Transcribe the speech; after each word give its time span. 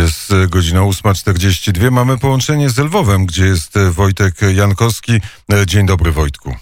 Jest 0.00 0.32
godzina 0.48 0.80
8.42. 0.80 1.90
Mamy 1.90 2.18
połączenie 2.18 2.70
z 2.70 2.78
Lwowem, 2.78 3.26
gdzie 3.26 3.44
jest 3.44 3.78
Wojtek 3.78 4.34
Jankowski. 4.54 5.20
Dzień 5.66 5.86
dobry 5.86 6.12
Wojtku. 6.12 6.56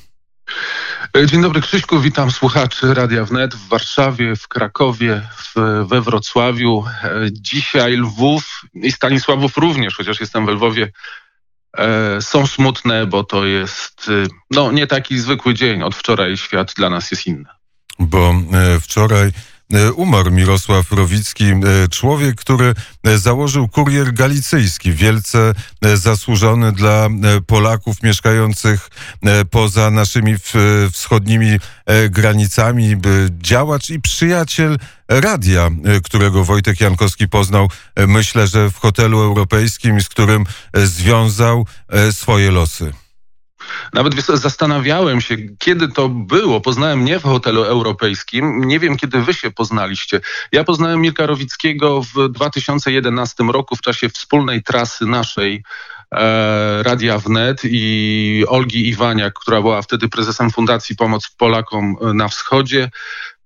Dzień 1.26 1.42
dobry 1.42 1.60
Krzyśku, 1.60 2.00
witam 2.00 2.30
słuchaczy 2.30 2.94
Radia 2.94 3.24
Wnet 3.24 3.54
w 3.54 3.68
Warszawie, 3.68 4.36
w 4.36 4.48
Krakowie, 4.48 5.28
w, 5.36 5.84
we 5.88 6.00
Wrocławiu. 6.00 6.84
Dzisiaj 7.32 7.96
Lwów 7.96 8.62
i 8.74 8.92
Stanisławów 8.92 9.56
również, 9.56 9.96
chociaż 9.96 10.20
jestem 10.20 10.46
w 10.46 10.48
Lwowie, 10.48 10.92
e, 11.76 12.22
są 12.22 12.46
smutne, 12.46 13.06
bo 13.06 13.24
to 13.24 13.46
jest 13.46 14.10
no, 14.50 14.72
nie 14.72 14.86
taki 14.86 15.18
zwykły 15.18 15.54
dzień. 15.54 15.82
Od 15.82 15.94
wczoraj 15.94 16.36
świat 16.36 16.72
dla 16.76 16.90
nas 16.90 17.10
jest 17.10 17.26
inny. 17.26 17.48
Bo 17.98 18.34
e, 18.52 18.80
wczoraj 18.80 19.28
E, 19.28 19.57
umarł 19.96 20.30
Mirosław 20.30 20.92
Rowicki, 20.92 21.44
e, 21.44 21.88
człowiek, 21.90 22.36
który 22.36 22.74
e, 23.04 23.18
założył 23.18 23.68
kurier 23.68 24.12
galicyjski, 24.12 24.92
wielce 24.92 25.54
zasłużony 25.94 26.72
dla 26.72 27.08
Polaków 27.46 28.02
mieszkających 28.02 28.90
poza 29.50 29.90
naszymi 29.90 30.34
wschodnimi 30.92 31.58
granicami, 32.10 32.96
działacz 33.30 33.90
i 33.90 34.00
przyjaciel 34.00 34.78
radia, 35.08 35.70
którego 36.04 36.44
Wojtek 36.44 36.80
Jankowski 36.80 37.28
poznał, 37.28 37.70
myślę, 37.96 38.46
że 38.46 38.70
w 38.70 38.76
hotelu 38.76 39.20
europejskim, 39.20 40.00
z 40.00 40.08
którym 40.08 40.44
związał 40.74 41.66
swoje 42.12 42.50
losy. 42.50 42.92
Nawet 43.92 44.14
zastanawiałem 44.34 45.20
się, 45.20 45.36
kiedy 45.58 45.88
to 45.88 46.08
było. 46.08 46.60
Poznałem 46.60 46.98
mnie 46.98 47.18
w 47.18 47.22
hotelu 47.22 47.64
europejskim. 47.64 48.64
Nie 48.64 48.78
wiem, 48.78 48.96
kiedy 48.96 49.22
wy 49.22 49.34
się 49.34 49.50
poznaliście. 49.50 50.20
Ja 50.52 50.64
poznałem 50.64 51.00
Mirka 51.00 51.26
Rowickiego 51.26 52.02
w 52.02 52.28
2011 52.28 53.44
roku 53.44 53.76
w 53.76 53.80
czasie 53.80 54.08
wspólnej 54.08 54.62
trasy 54.62 55.06
naszej 55.06 55.62
e, 56.12 56.82
Radia 56.82 57.18
Wnet 57.18 57.60
i 57.64 58.44
Olgi 58.48 58.88
Iwaniak, 58.88 59.34
która 59.34 59.60
była 59.60 59.82
wtedy 59.82 60.08
prezesem 60.08 60.50
Fundacji 60.50 60.96
Pomoc 60.96 61.28
Polakom 61.36 61.96
na 62.14 62.28
Wschodzie. 62.28 62.90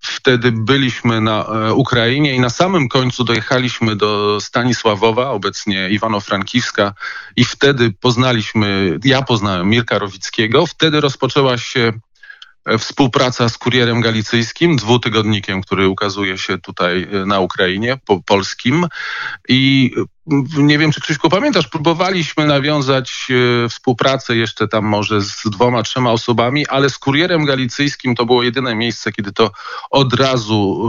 Wtedy 0.02 0.52
byliśmy 0.52 1.20
na 1.20 1.44
e, 1.44 1.72
Ukrainie 1.74 2.34
i 2.34 2.40
na 2.40 2.50
samym 2.50 2.88
końcu 2.88 3.24
dojechaliśmy 3.24 3.96
do 3.96 4.40
Stanisławowa, 4.40 5.30
obecnie 5.30 5.88
Iwano-Frankiwska 5.90 6.92
i 7.36 7.44
wtedy 7.44 7.92
poznaliśmy, 8.00 8.98
ja 9.04 9.22
poznałem 9.22 9.68
Mirka 9.68 9.98
Rowickiego. 9.98 10.66
Wtedy 10.66 11.00
rozpoczęła 11.00 11.58
się 11.58 11.92
współpraca 12.78 13.48
z 13.48 13.58
Kurierem 13.58 14.00
Galicyjskim, 14.00 14.76
dwutygodnikiem, 14.76 15.62
który 15.62 15.88
ukazuje 15.88 16.38
się 16.38 16.58
tutaj 16.58 17.08
e, 17.12 17.26
na 17.26 17.40
Ukrainie, 17.40 17.98
po 18.06 18.22
polskim. 18.22 18.86
I 19.48 19.90
nie 20.56 20.78
wiem, 20.78 20.92
czy 20.92 21.00
Krzyśku 21.00 21.30
pamiętasz, 21.30 21.68
próbowaliśmy 21.68 22.46
nawiązać 22.46 23.28
e, 23.64 23.68
współpracę 23.68 24.36
jeszcze 24.36 24.68
tam 24.68 24.84
może 24.84 25.20
z 25.20 25.42
dwoma, 25.44 25.82
trzema 25.82 26.10
osobami, 26.10 26.66
ale 26.66 26.90
z 26.90 26.98
kurierem 26.98 27.44
galicyjskim 27.44 28.14
to 28.14 28.26
było 28.26 28.42
jedyne 28.42 28.74
miejsce, 28.74 29.12
kiedy 29.12 29.32
to 29.32 29.50
od 29.90 30.14
razu 30.14 30.82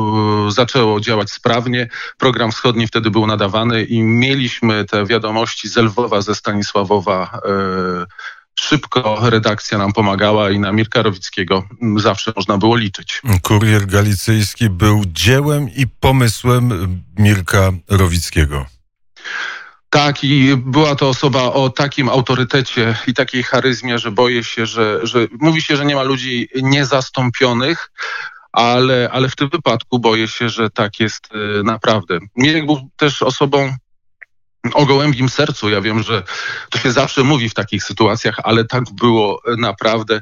e, 0.47 0.51
zaczęło 0.51 0.99
działać 0.99 1.31
sprawnie. 1.31 1.87
Program 2.17 2.51
wschodni 2.51 2.87
wtedy 2.87 3.11
był 3.11 3.27
nadawany 3.27 3.83
i 3.83 4.03
mieliśmy 4.03 4.85
te 4.85 5.05
wiadomości 5.05 5.69
z 5.69 5.77
Lwowa, 5.77 6.21
ze 6.21 6.35
Stanisławowa. 6.35 7.39
E, 8.63 8.67
szybko 8.67 9.29
redakcja 9.29 9.77
nam 9.77 9.93
pomagała 9.93 10.51
i 10.51 10.59
na 10.59 10.71
Mirka 10.71 11.01
Rowickiego 11.01 11.63
zawsze 11.97 12.33
można 12.35 12.57
było 12.57 12.75
liczyć. 12.75 13.21
Kurier 13.41 13.85
galicyjski 13.85 14.69
był 14.69 15.03
dziełem 15.07 15.69
i 15.75 15.87
pomysłem 15.87 17.01
Mirka 17.19 17.71
Rowickiego. 17.89 18.65
Tak, 19.89 20.23
i 20.23 20.57
była 20.57 20.95
to 20.95 21.09
osoba 21.09 21.43
o 21.43 21.69
takim 21.69 22.09
autorytecie 22.09 22.95
i 23.07 23.13
takiej 23.13 23.43
charyzmie, 23.43 23.99
że 23.99 24.11
boję 24.11 24.43
się, 24.43 24.65
że, 24.65 24.99
że 25.03 25.27
mówi 25.39 25.61
się, 25.61 25.77
że 25.77 25.85
nie 25.85 25.95
ma 25.95 26.03
ludzi 26.03 26.49
niezastąpionych, 26.55 27.91
ale, 28.51 29.09
ale 29.11 29.29
w 29.29 29.35
tym 29.35 29.49
wypadku 29.49 29.99
boję 29.99 30.27
się, 30.27 30.49
że 30.49 30.69
tak 30.69 30.99
jest 30.99 31.29
y, 31.35 31.63
naprawdę. 31.63 32.19
Mirek 32.35 32.65
był 32.65 32.89
też 32.95 33.21
osobą 33.21 33.75
o 34.73 34.85
gołębim 34.85 35.29
sercu. 35.29 35.69
Ja 35.69 35.81
wiem, 35.81 36.03
że 36.03 36.23
to 36.69 36.79
się 36.79 36.91
zawsze 36.91 37.23
mówi 37.23 37.49
w 37.49 37.53
takich 37.53 37.83
sytuacjach, 37.83 38.35
ale 38.43 38.65
tak 38.65 38.83
było 38.91 39.41
naprawdę. 39.57 40.21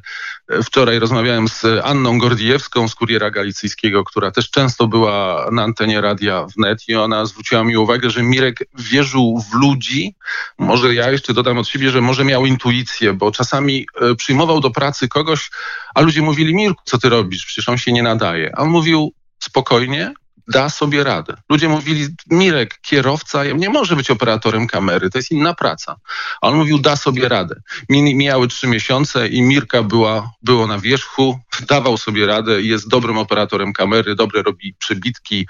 Wczoraj 0.63 0.99
rozmawiałem 0.99 1.47
z 1.47 1.65
Anną 1.83 2.17
Gordijewską 2.17 2.87
z 2.87 2.95
Kuriera 2.95 3.31
Galicyjskiego, 3.31 4.03
która 4.03 4.31
też 4.31 4.49
często 4.49 4.87
była 4.87 5.47
na 5.51 5.63
antenie 5.63 6.01
radia 6.01 6.45
wnet 6.57 6.87
i 6.87 6.95
ona 6.95 7.25
zwróciła 7.25 7.63
mi 7.63 7.77
uwagę, 7.77 8.09
że 8.09 8.23
Mirek 8.23 8.59
wierzył 8.77 9.43
w 9.51 9.53
ludzi. 9.53 10.15
Może 10.57 10.93
ja 10.93 11.11
jeszcze 11.11 11.33
dodam 11.33 11.57
od 11.57 11.67
siebie, 11.67 11.91
że 11.91 12.01
może 12.01 12.25
miał 12.25 12.45
intuicję, 12.45 13.13
bo 13.13 13.31
czasami 13.31 13.85
e, 14.01 14.15
przyjmował 14.15 14.59
do 14.59 14.71
pracy 14.71 15.07
kogoś, 15.07 15.51
a 15.95 16.01
ludzie 16.01 16.21
mówili, 16.21 16.55
Mirku, 16.55 16.81
co 16.85 16.97
ty 16.97 17.09
robisz? 17.09 17.45
Przecież 17.45 17.69
on 17.69 17.77
się 17.77 17.91
nie 17.91 18.03
nadaje. 18.03 18.51
A 18.57 18.61
on 18.61 18.69
mówił, 18.69 19.13
spokojnie, 19.39 20.13
da 20.51 20.69
sobie 20.69 21.03
radę. 21.03 21.33
Ludzie 21.49 21.69
mówili, 21.69 22.07
Mirek, 22.29 22.79
kierowca 22.81 23.43
nie 23.45 23.69
może 23.69 23.95
być 23.95 24.11
operatorem 24.11 24.67
kamery, 24.67 25.09
to 25.09 25.17
jest 25.17 25.31
inna 25.31 25.53
praca. 25.53 25.95
A 26.41 26.47
on 26.47 26.55
mówił, 26.55 26.79
da 26.79 26.95
sobie 26.95 27.29
radę. 27.29 27.55
Mijały 27.89 28.47
trzy 28.47 28.67
miesiące 28.67 29.27
i 29.27 29.41
Mirka 29.41 29.83
była, 29.83 30.31
było 30.41 30.67
na 30.67 30.79
wierzchu, 30.79 31.39
dawał 31.69 31.97
sobie 31.97 32.25
radę 32.25 32.61
i 32.61 32.67
jest 32.67 32.87
dobrym 32.87 33.17
operatorem 33.17 33.73
kamery, 33.73 34.15
dobrze 34.15 34.43
robi 34.43 34.75
przebitki, 34.79 35.47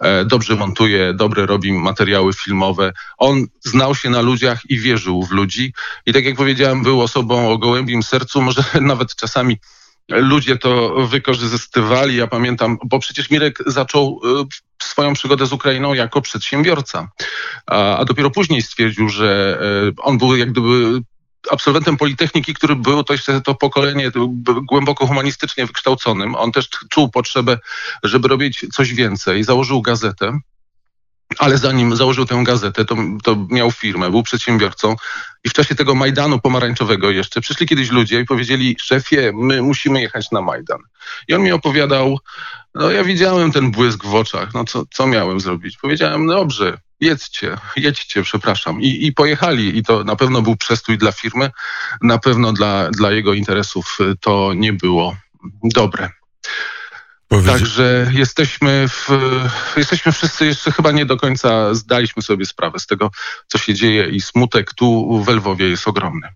e, 0.00 0.24
dobrze 0.24 0.56
montuje, 0.56 1.14
dobrze 1.14 1.46
robi 1.46 1.72
materiały 1.72 2.32
filmowe. 2.32 2.92
On 3.18 3.46
znał 3.60 3.94
się 3.94 4.10
na 4.10 4.20
ludziach 4.20 4.70
i 4.70 4.78
wierzył 4.78 5.22
w 5.22 5.30
ludzi. 5.30 5.74
I 6.06 6.12
tak 6.12 6.24
jak 6.24 6.36
powiedziałem, 6.36 6.82
był 6.82 7.00
osobą 7.00 7.50
o 7.50 7.58
gołębim 7.58 8.02
sercu, 8.02 8.42
może 8.42 8.64
nawet 8.80 9.14
czasami 9.14 9.58
ludzie 10.10 10.56
to 10.56 10.94
wykorzystywali. 11.06 12.16
Ja 12.16 12.26
pamiętam, 12.26 12.78
bo 12.84 12.98
przecież 12.98 13.30
Mirek 13.30 13.58
zaczął 13.66 14.20
y, 14.42 14.84
swoją 14.84 15.14
przygodę 15.14 15.46
z 15.46 15.52
Ukrainą 15.52 15.94
jako 15.94 16.20
przedsiębiorca, 16.20 17.08
a, 17.66 17.96
a 17.96 18.04
dopiero 18.04 18.30
później 18.30 18.62
stwierdził, 18.62 19.08
że 19.08 19.60
y, 19.88 20.02
on 20.02 20.18
był 20.18 20.36
jak 20.36 20.52
gdyby 20.52 21.00
absolwentem 21.50 21.96
Politechniki, 21.96 22.54
który 22.54 22.76
był 22.76 23.04
to 23.04 23.14
to 23.44 23.54
pokolenie 23.54 24.10
głęboko 24.68 25.06
humanistycznie 25.06 25.66
wykształconym. 25.66 26.34
On 26.34 26.52
też 26.52 26.68
czuł 26.90 27.10
potrzebę, 27.10 27.58
żeby 28.02 28.28
robić 28.28 28.66
coś 28.72 28.94
więcej. 28.94 29.44
Założył 29.44 29.82
gazetę 29.82 30.38
ale 31.40 31.58
zanim 31.58 31.96
założył 31.96 32.26
tę 32.26 32.42
gazetę, 32.44 32.84
to, 32.84 32.96
to 33.22 33.46
miał 33.50 33.70
firmę, 33.70 34.10
był 34.10 34.22
przedsiębiorcą 34.22 34.96
i 35.44 35.48
w 35.48 35.52
czasie 35.52 35.74
tego 35.74 35.94
Majdanu 35.94 36.40
pomarańczowego 36.40 37.10
jeszcze 37.10 37.40
przyszli 37.40 37.66
kiedyś 37.66 37.90
ludzie 37.90 38.20
i 38.20 38.24
powiedzieli, 38.24 38.76
szefie, 38.80 39.32
my 39.34 39.62
musimy 39.62 40.00
jechać 40.00 40.30
na 40.30 40.40
Majdan. 40.40 40.78
I 41.28 41.34
on 41.34 41.42
mi 41.42 41.52
opowiadał, 41.52 42.18
no 42.74 42.90
ja 42.90 43.04
widziałem 43.04 43.52
ten 43.52 43.70
błysk 43.70 44.04
w 44.04 44.14
oczach, 44.14 44.54
no 44.54 44.64
co, 44.64 44.84
co 44.92 45.06
miałem 45.06 45.40
zrobić? 45.40 45.78
Powiedziałem, 45.82 46.26
no 46.26 46.34
dobrze, 46.34 46.78
jedźcie, 47.00 47.56
jedźcie, 47.76 48.22
przepraszam. 48.22 48.80
I, 48.80 49.06
I 49.06 49.12
pojechali 49.12 49.78
i 49.78 49.82
to 49.82 50.04
na 50.04 50.16
pewno 50.16 50.42
był 50.42 50.56
przestój 50.56 50.98
dla 50.98 51.12
firmy, 51.12 51.50
na 52.02 52.18
pewno 52.18 52.52
dla, 52.52 52.90
dla 52.90 53.12
jego 53.12 53.34
interesów 53.34 53.98
to 54.20 54.52
nie 54.54 54.72
było 54.72 55.16
dobre. 55.62 56.10
Także 57.46 58.10
jesteśmy, 58.12 58.88
w, 58.88 59.08
jesteśmy 59.76 60.12
wszyscy 60.12 60.46
jeszcze 60.46 60.72
chyba 60.72 60.92
nie 60.92 61.06
do 61.06 61.16
końca 61.16 61.74
zdaliśmy 61.74 62.22
sobie 62.22 62.46
sprawę 62.46 62.78
z 62.78 62.86
tego, 62.86 63.10
co 63.46 63.58
się 63.58 63.74
dzieje 63.74 64.08
i 64.08 64.20
smutek 64.20 64.74
tu 64.74 65.20
w 65.24 65.28
Lwowie 65.28 65.68
jest 65.68 65.88
ogromny. 65.88 66.28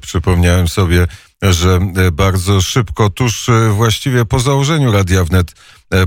Przypomniałem 0.00 0.68
sobie, 0.68 1.06
że 1.42 1.80
bardzo 2.12 2.60
szybko, 2.60 3.10
tuż 3.10 3.46
właściwie 3.70 4.24
po 4.24 4.40
założeniu 4.40 4.92
Radia 4.92 5.24
Wnet 5.24 5.54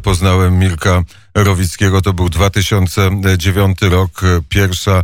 poznałem 0.04 0.60
Mirka 0.60 1.04
Rowickiego. 1.36 2.02
To 2.02 2.14
był 2.14 2.30
2009 2.30 3.82
rok, 3.82 4.22
pierwsza 4.50 5.04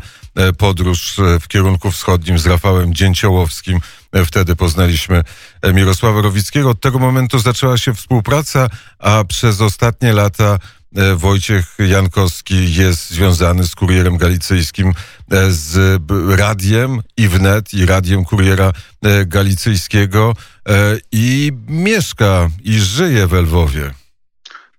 podróż 0.58 1.16
w 1.42 1.48
kierunku 1.48 1.92
wschodnim 1.92 2.40
z 2.40 2.46
Rafałem 2.46 2.94
Dzięciołowskim 2.94 3.80
Wtedy 4.26 4.56
poznaliśmy 4.56 5.24
Mirosława 5.74 6.22
Rowickiego. 6.22 6.70
Od 6.70 6.82
tego 6.82 7.00
momentu 7.00 7.40
zaczęła 7.40 7.78
się 7.78 7.94
współpraca, 7.94 8.68
a 9.00 9.24
przez 9.24 9.62
ostatnie 9.62 10.14
lata 10.14 10.60
e, 10.96 11.16
Wojciech 11.16 11.76
Jankowski 11.80 12.74
jest 12.74 13.10
związany 13.10 13.68
z 13.68 13.76
Kurierem 13.76 14.18
Galicyjskim, 14.18 14.94
e, 15.32 15.52
z 15.52 16.02
radiem 16.30 17.02
i 17.18 17.28
wnet, 17.28 17.74
i 17.74 17.86
radiem 17.86 18.26
Kuriera 18.26 18.72
e, 19.04 19.26
Galicyjskiego 19.26 20.36
i 21.12 21.52
mieszka 21.68 22.50
i 22.64 22.80
żyje 22.80 23.28
w 23.28 23.34
Lwowie. 23.34 24.05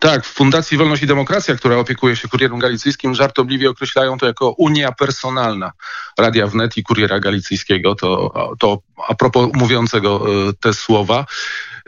Tak, 0.07 0.25
w 0.25 0.33
Fundacji 0.33 0.79
Wolność 0.79 1.03
i 1.03 1.07
Demokracja, 1.07 1.55
która 1.57 1.77
opiekuje 1.77 2.17
się 2.17 2.29
Kurierem 2.29 2.59
Galicyjskim, 2.59 3.15
żartobliwie 3.15 3.71
określają 3.71 4.19
to 4.19 4.27
jako 4.27 4.51
unia 4.51 4.93
personalna 4.93 5.73
Radia 6.19 6.47
Wnet 6.47 6.77
i 6.77 6.83
Kuriera 6.83 7.21
Galicyjskiego. 7.21 7.95
To, 7.95 8.33
to 8.59 8.79
a 9.09 9.15
propos 9.15 9.49
mówiącego 9.55 10.27
e, 10.49 10.53
te 10.53 10.75
słowa. 10.75 11.27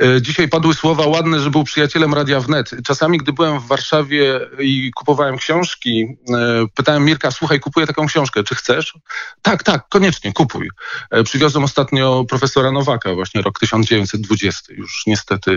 E, 0.02 0.22
dzisiaj 0.22 0.48
padły 0.48 0.74
słowa 0.74 1.06
ładne, 1.06 1.40
że 1.40 1.50
był 1.50 1.64
przyjacielem 1.64 2.14
Radia 2.14 2.40
Wnet. 2.40 2.70
Czasami, 2.84 3.18
gdy 3.18 3.32
byłem 3.32 3.60
w 3.60 3.66
Warszawie 3.66 4.40
i 4.58 4.90
kupowałem 4.94 5.36
książki, 5.36 6.06
e, 6.34 6.66
pytałem 6.74 7.04
Mirka, 7.04 7.30
słuchaj, 7.30 7.60
kupuję 7.60 7.86
taką 7.86 8.06
książkę, 8.06 8.44
czy 8.44 8.54
chcesz? 8.54 8.94
Tak, 9.42 9.62
tak, 9.62 9.88
koniecznie, 9.88 10.32
kupuj. 10.32 10.70
E, 11.10 11.24
przywiozłem 11.24 11.64
ostatnio 11.64 12.24
profesora 12.28 12.72
Nowaka, 12.72 13.14
właśnie 13.14 13.42
rok 13.42 13.58
1920. 13.58 14.74
Już 14.74 15.02
niestety 15.06 15.50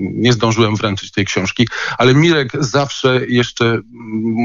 nie 0.00 0.32
zdążyłem 0.32 0.76
wręczyć 0.76 1.12
tej 1.12 1.24
książki, 1.24 1.68
ale 1.98 2.14
Mirek 2.14 2.52
zawsze 2.60 3.26
jeszcze, 3.28 3.64
mm, 3.64 3.82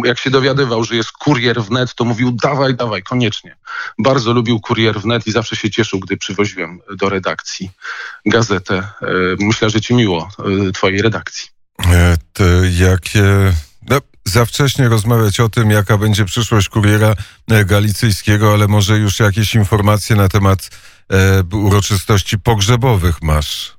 jak 0.06 0.20
się 0.20 0.30
dowiadywał, 0.30 0.84
że 0.84 0.96
jest 0.96 1.12
kurier 1.12 1.64
wnet, 1.64 1.96
to 1.96 2.06
mówił 2.06 2.32
dawaj, 2.32 2.76
dawaj, 2.76 3.04
koniecznie. 3.04 3.56
Bardzo 4.00 4.34
lubił 4.34 4.60
kurier 4.60 5.00
wnet 5.00 5.28
i 5.28 5.32
zawsze 5.32 5.56
się 5.56 5.70
cieszył, 5.70 6.00
gdy 6.00 6.18
przywoziłem 6.18 6.80
do 6.96 7.10
redakcji 7.10 7.70
gazetę. 8.26 8.88
E, 9.44 9.48
myślę, 9.48 9.70
że 9.70 9.82
ci 9.82 9.94
miło 9.94 10.30
e, 10.68 10.72
twojej 10.72 11.02
redakcji. 11.02 11.48
E, 11.86 12.18
to 12.34 12.44
jakie... 12.80 13.54
No, 13.90 14.00
za 14.26 14.46
wcześnie 14.46 14.90
rozmawiać 14.90 15.40
o 15.40 15.50
tym, 15.50 15.72
jaka 15.72 15.98
będzie 15.98 16.26
przyszłość 16.26 16.70
kuriera 16.70 17.16
galicyjskiego, 17.66 18.54
ale 18.54 18.68
może 18.68 18.98
już 18.98 19.20
jakieś 19.20 19.56
informacje 19.56 20.16
na 20.16 20.30
temat 20.30 20.70
e, 21.10 21.44
uroczystości 21.58 22.40
pogrzebowych 22.40 23.22
masz? 23.22 23.78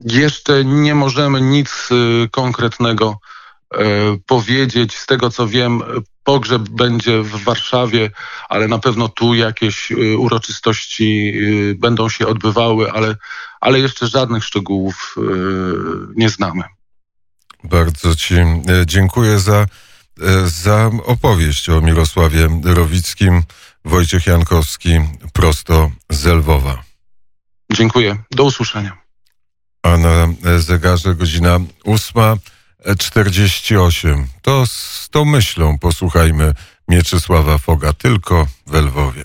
Jeszcze 0.00 0.64
nie 0.64 0.94
możemy 0.94 1.40
nic 1.40 1.88
y, 1.92 2.28
konkretnego 2.30 3.18
e, 3.74 3.78
powiedzieć. 4.26 4.96
Z 4.96 5.06
tego 5.06 5.30
co 5.30 5.48
wiem, 5.48 5.82
pogrzeb 6.30 6.68
będzie 6.68 7.22
w 7.22 7.44
Warszawie, 7.44 8.10
ale 8.48 8.68
na 8.68 8.78
pewno 8.78 9.08
tu 9.08 9.34
jakieś 9.34 9.92
y, 9.92 10.18
uroczystości 10.18 11.32
y, 11.34 11.74
będą 11.74 12.08
się 12.08 12.26
odbywały, 12.26 12.92
ale, 12.92 13.16
ale 13.60 13.80
jeszcze 13.80 14.06
żadnych 14.06 14.44
szczegółów 14.44 15.16
nie 16.16 16.28
znamy. 16.28 16.62
Bardzo 17.64 18.16
Ci 18.16 18.34
dziękuję 18.86 19.38
za, 19.38 19.66
za 20.44 20.90
opowieść 21.04 21.68
o 21.68 21.80
Mirosławie 21.80 22.48
Rowickim. 22.64 23.42
Wojciech 23.84 24.26
Jankowski, 24.26 25.00
prosto 25.32 25.90
z 26.10 26.26
Lwowa. 26.26 26.82
Dziękuję. 27.72 28.16
Do 28.30 28.44
usłyszenia. 28.44 28.96
A 29.82 29.96
na 29.96 30.28
zegarze 30.58 31.14
godzina 31.14 31.60
8.48. 32.86 34.24
To 34.42 34.66
z 34.66 35.08
tą 35.10 35.24
myślą 35.24 35.78
posłuchajmy 35.78 36.54
Mieczysława 36.88 37.58
Foga 37.58 37.92
tylko 37.92 38.46
w 38.66 38.74
Lwowie. 38.74 39.24